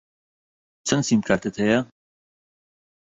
چەند 0.87 1.03
سیمکارتت 1.07 1.55
هەیە؟ 1.61 1.79